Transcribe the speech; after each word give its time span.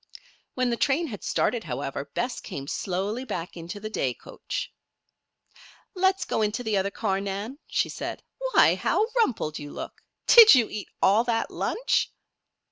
When 0.55 0.71
the 0.71 0.77
train 0.77 1.05
had 1.09 1.23
started, 1.23 1.65
however, 1.65 2.05
Bess 2.15 2.39
came 2.41 2.65
slowly 2.67 3.23
back 3.23 3.55
into 3.55 3.79
the 3.79 3.87
day 3.87 4.15
coach. 4.15 4.73
"Let's 5.93 6.25
go 6.25 6.41
into 6.41 6.63
the 6.63 6.75
other 6.75 6.89
car, 6.89 7.21
Nan," 7.21 7.59
she 7.67 7.87
said. 7.87 8.23
"Why! 8.53 8.73
how 8.73 9.05
rumpled 9.17 9.59
you 9.59 9.71
look! 9.71 10.01
Did 10.25 10.55
you 10.55 10.67
eat 10.69 10.87
all 11.03 11.23
that 11.25 11.51
lunch?" 11.51 12.11